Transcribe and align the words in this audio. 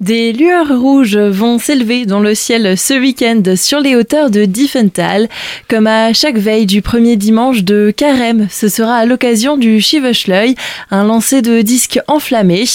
Des 0.00 0.34
lueurs 0.34 0.78
rouges 0.78 1.16
vont 1.16 1.58
s'élever 1.58 2.04
dans 2.04 2.20
le 2.20 2.34
ciel 2.34 2.76
ce 2.76 2.92
week-end 2.92 3.42
sur 3.56 3.80
les 3.80 3.96
hauteurs 3.96 4.28
de 4.28 4.44
Diffenthal. 4.44 5.26
Comme 5.68 5.86
à 5.86 6.12
chaque 6.12 6.36
veille 6.36 6.66
du 6.66 6.82
premier 6.82 7.16
dimanche 7.16 7.64
de 7.64 7.94
Carême, 7.96 8.46
ce 8.50 8.68
sera 8.68 8.96
à 8.96 9.06
l'occasion 9.06 9.56
du 9.56 9.80
Schivechleuil, 9.80 10.54
un 10.90 11.04
lancer 11.04 11.40
de 11.40 11.62
disques 11.62 11.98
enflammés. 12.08 12.66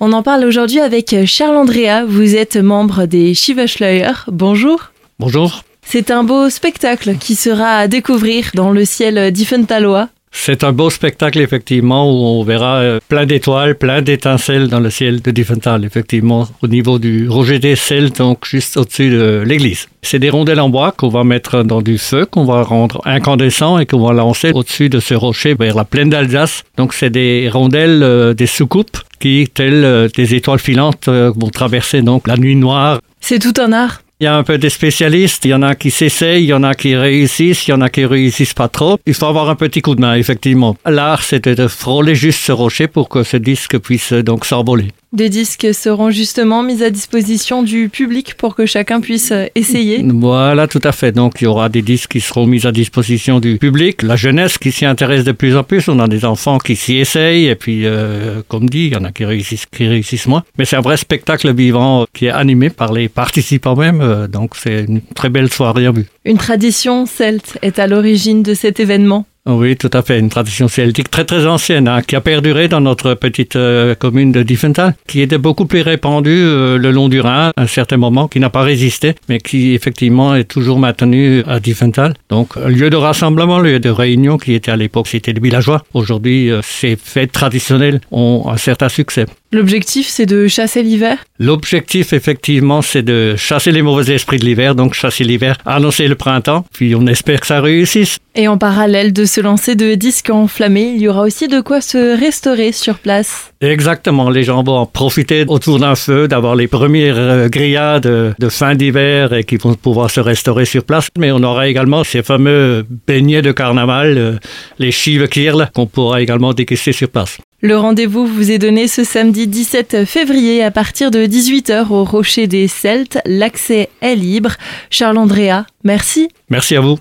On 0.00 0.12
en 0.12 0.22
parle 0.22 0.44
aujourd'hui 0.44 0.80
avec 0.80 1.16
Charles 1.24 1.56
Andrea. 1.56 2.04
Vous 2.06 2.36
êtes 2.36 2.56
membre 2.56 3.06
des 3.06 3.32
Schivechleuers. 3.32 4.26
Bonjour. 4.28 4.92
Bonjour. 5.18 5.62
C'est 5.80 6.10
un 6.10 6.24
beau 6.24 6.50
spectacle 6.50 7.16
qui 7.16 7.36
sera 7.36 7.78
à 7.78 7.88
découvrir 7.88 8.50
dans 8.52 8.70
le 8.70 8.84
ciel 8.84 9.32
diffentalois. 9.32 10.10
C'est 10.38 10.62
un 10.62 10.72
beau 10.72 10.90
spectacle, 10.90 11.40
effectivement, 11.40 12.08
où 12.08 12.40
on 12.40 12.44
verra 12.44 12.76
euh, 12.76 13.00
plein 13.08 13.26
d'étoiles, 13.26 13.74
plein 13.74 14.00
d'étincelles 14.00 14.68
dans 14.68 14.78
le 14.78 14.90
ciel 14.90 15.20
de 15.20 15.30
Diffenthal, 15.32 15.84
effectivement, 15.84 16.46
au 16.62 16.68
niveau 16.68 17.00
du 17.00 17.28
Roger 17.28 17.58
des 17.58 17.74
Cels, 17.74 18.12
donc 18.12 18.46
juste 18.46 18.76
au-dessus 18.76 19.10
de 19.10 19.42
l'église. 19.44 19.88
C'est 20.02 20.20
des 20.20 20.30
rondelles 20.30 20.60
en 20.60 20.68
bois 20.68 20.92
qu'on 20.92 21.08
va 21.08 21.24
mettre 21.24 21.64
dans 21.64 21.82
du 21.82 21.98
feu, 21.98 22.26
qu'on 22.26 22.44
va 22.44 22.62
rendre 22.62 23.00
incandescent 23.06 23.78
et 23.78 23.86
qu'on 23.86 24.06
va 24.06 24.12
lancer 24.12 24.52
au-dessus 24.54 24.88
de 24.88 25.00
ce 25.00 25.14
rocher 25.14 25.54
vers 25.54 25.74
la 25.74 25.84
plaine 25.84 26.10
d'Alsace. 26.10 26.62
Donc, 26.76 26.92
c'est 26.92 27.10
des 27.10 27.48
rondelles, 27.48 28.02
euh, 28.04 28.34
des 28.34 28.46
soucoupes 28.46 28.98
qui, 29.18 29.48
telles 29.52 29.84
euh, 29.84 30.08
des 30.14 30.34
étoiles 30.34 30.60
filantes, 30.60 31.08
vont 31.08 31.50
traverser 31.50 32.02
donc 32.02 32.28
la 32.28 32.36
nuit 32.36 32.56
noire. 32.56 33.00
C'est 33.20 33.40
tout 33.40 33.60
un 33.60 33.72
art. 33.72 34.02
Il 34.18 34.24
y 34.24 34.26
a 34.28 34.34
un 34.34 34.44
peu 34.44 34.56
des 34.56 34.70
spécialistes, 34.70 35.44
il 35.44 35.48
y 35.48 35.54
en 35.54 35.60
a 35.60 35.74
qui 35.74 35.90
s'essayent, 35.90 36.42
il 36.42 36.46
y 36.46 36.54
en 36.54 36.62
a 36.62 36.74
qui 36.74 36.96
réussissent, 36.96 37.68
il 37.68 37.72
y 37.72 37.74
en 37.74 37.82
a 37.82 37.90
qui 37.90 38.06
réussissent 38.06 38.54
pas 38.54 38.68
trop. 38.68 38.98
Il 39.04 39.12
faut 39.12 39.26
avoir 39.26 39.50
un 39.50 39.56
petit 39.56 39.82
coup 39.82 39.94
de 39.94 40.00
main, 40.00 40.14
effectivement. 40.14 40.74
L'art, 40.86 41.22
c'était 41.22 41.54
de 41.54 41.68
frôler 41.68 42.14
juste 42.14 42.40
ce 42.40 42.52
rocher 42.52 42.88
pour 42.88 43.10
que 43.10 43.24
ce 43.24 43.36
disque 43.36 43.78
puisse 43.78 44.14
donc 44.14 44.46
s'envoler. 44.46 44.88
Des 45.12 45.28
disques 45.28 45.72
seront 45.72 46.10
justement 46.10 46.64
mis 46.64 46.82
à 46.82 46.90
disposition 46.90 47.62
du 47.62 47.88
public 47.88 48.34
pour 48.34 48.56
que 48.56 48.66
chacun 48.66 49.00
puisse 49.00 49.30
euh, 49.30 49.46
essayer. 49.54 50.04
Voilà, 50.04 50.66
tout 50.66 50.80
à 50.82 50.90
fait. 50.90 51.12
Donc 51.12 51.40
il 51.40 51.44
y 51.44 51.46
aura 51.46 51.68
des 51.68 51.80
disques 51.80 52.12
qui 52.12 52.20
seront 52.20 52.46
mis 52.46 52.66
à 52.66 52.72
disposition 52.72 53.38
du 53.38 53.56
public, 53.56 54.02
la 54.02 54.16
jeunesse 54.16 54.58
qui 54.58 54.72
s'y 54.72 54.84
intéresse 54.84 55.22
de 55.22 55.30
plus 55.30 55.56
en 55.56 55.62
plus. 55.62 55.88
On 55.88 56.00
a 56.00 56.08
des 56.08 56.24
enfants 56.24 56.58
qui 56.58 56.74
s'y 56.74 56.96
essayent 56.96 57.46
et 57.46 57.54
puis, 57.54 57.86
euh, 57.86 58.42
comme 58.48 58.68
dit, 58.68 58.86
il 58.86 58.92
y 58.94 58.96
en 58.96 59.04
a 59.04 59.12
qui 59.12 59.24
réussissent, 59.24 59.66
qui 59.66 59.86
réussissent 59.86 60.26
moins. 60.26 60.42
Mais 60.58 60.64
c'est 60.64 60.76
un 60.76 60.80
vrai 60.80 60.96
spectacle 60.96 61.54
vivant 61.54 62.06
qui 62.12 62.26
est 62.26 62.30
animé 62.30 62.68
par 62.68 62.92
les 62.92 63.08
participants 63.08 63.76
même. 63.76 64.00
Euh, 64.00 64.26
donc 64.26 64.56
c'est 64.56 64.84
une 64.84 65.00
très 65.00 65.28
belle 65.28 65.52
soirée 65.52 65.86
à 65.86 65.92
vue. 65.92 66.06
Une 66.24 66.38
tradition 66.38 67.06
celte 67.06 67.58
est 67.62 67.78
à 67.78 67.86
l'origine 67.86 68.42
de 68.42 68.54
cet 68.54 68.80
événement. 68.80 69.24
Oui, 69.46 69.76
tout 69.76 69.90
à 69.92 70.02
fait. 70.02 70.18
Une 70.18 70.28
tradition 70.28 70.66
celtique 70.66 71.08
très 71.08 71.24
très 71.24 71.46
ancienne 71.46 71.86
hein, 71.86 72.02
qui 72.02 72.16
a 72.16 72.20
perduré 72.20 72.66
dans 72.66 72.80
notre 72.80 73.14
petite 73.14 73.54
euh, 73.54 73.94
commune 73.94 74.32
de 74.32 74.42
Diffenthal, 74.42 74.94
qui 75.06 75.20
était 75.20 75.38
beaucoup 75.38 75.66
plus 75.66 75.82
répandue 75.82 76.30
euh, 76.30 76.76
le 76.78 76.90
long 76.90 77.08
du 77.08 77.20
Rhin 77.20 77.52
à 77.56 77.62
un 77.62 77.66
certain 77.68 77.96
moment, 77.96 78.26
qui 78.26 78.40
n'a 78.40 78.50
pas 78.50 78.62
résisté, 78.62 79.14
mais 79.28 79.38
qui 79.38 79.74
effectivement 79.74 80.34
est 80.34 80.44
toujours 80.44 80.80
maintenue 80.80 81.44
à 81.46 81.60
Diffenthal. 81.60 82.14
Donc, 82.28 82.56
lieu 82.56 82.90
de 82.90 82.96
rassemblement, 82.96 83.60
lieu 83.60 83.78
de 83.78 83.88
réunion 83.88 84.36
qui 84.36 84.54
était 84.54 84.72
à 84.72 84.76
l'époque, 84.76 85.06
c'était 85.06 85.32
des 85.32 85.40
villageois. 85.40 85.84
Aujourd'hui, 85.94 86.50
euh, 86.50 86.60
ces 86.62 86.96
fêtes 86.96 87.30
traditionnelles 87.30 88.00
ont 88.10 88.46
un 88.48 88.56
certain 88.56 88.88
succès. 88.88 89.26
L'objectif, 89.56 90.06
c'est 90.08 90.26
de 90.26 90.48
chasser 90.48 90.82
l'hiver? 90.82 91.16
L'objectif, 91.38 92.12
effectivement, 92.12 92.82
c'est 92.82 93.00
de 93.00 93.36
chasser 93.36 93.72
les 93.72 93.80
mauvais 93.80 94.14
esprits 94.14 94.36
de 94.36 94.44
l'hiver, 94.44 94.74
donc 94.74 94.92
chasser 94.92 95.24
l'hiver, 95.24 95.56
annoncer 95.64 96.08
le 96.08 96.14
printemps, 96.14 96.66
puis 96.74 96.94
on 96.94 97.06
espère 97.06 97.40
que 97.40 97.46
ça 97.46 97.62
réussisse. 97.62 98.18
Et 98.34 98.48
en 98.48 98.58
parallèle 98.58 99.14
de 99.14 99.24
se 99.24 99.40
lancer 99.40 99.74
de 99.74 99.94
disques 99.94 100.28
enflammés, 100.28 100.92
il 100.94 101.00
y 101.00 101.08
aura 101.08 101.22
aussi 101.22 101.48
de 101.48 101.62
quoi 101.62 101.80
se 101.80 102.20
restaurer 102.20 102.70
sur 102.72 102.98
place. 102.98 103.50
Exactement, 103.62 104.28
les 104.28 104.44
gens 104.44 104.62
vont 104.62 104.76
en 104.76 104.84
profiter 104.84 105.46
autour 105.48 105.78
d'un 105.78 105.94
feu, 105.94 106.28
d'avoir 106.28 106.54
les 106.54 106.68
premières 106.68 107.16
euh, 107.16 107.48
grillades 107.48 108.34
de 108.38 108.48
fin 108.50 108.74
d'hiver 108.74 109.32
et 109.32 109.44
qui 109.44 109.56
vont 109.56 109.72
pouvoir 109.72 110.10
se 110.10 110.20
restaurer 110.20 110.66
sur 110.66 110.84
place. 110.84 111.08
Mais 111.16 111.32
on 111.32 111.42
aura 111.42 111.66
également 111.66 112.04
ces 112.04 112.22
fameux 112.22 112.84
beignets 113.06 113.40
de 113.40 113.52
carnaval, 113.52 114.18
euh, 114.18 114.32
les 114.78 114.92
chives 114.92 115.26
kirl, 115.28 115.70
qu'on 115.74 115.86
pourra 115.86 116.20
également 116.20 116.52
déguster 116.52 116.92
sur 116.92 117.08
place. 117.08 117.38
Le 117.62 117.78
rendez-vous 117.78 118.26
vous 118.26 118.50
est 118.50 118.58
donné 118.58 118.86
ce 118.86 119.02
samedi 119.02 119.46
17 119.46 120.04
février 120.04 120.62
à 120.62 120.70
partir 120.70 121.10
de 121.10 121.20
18h 121.20 121.88
au 121.90 122.04
Rocher 122.04 122.46
des 122.46 122.68
Celtes. 122.68 123.18
L'accès 123.24 123.88
est 124.02 124.14
libre. 124.14 124.56
Charles 124.90 125.16
Andrea, 125.16 125.64
merci. 125.82 126.28
Merci 126.50 126.76
à 126.76 126.80
vous. 126.80 126.94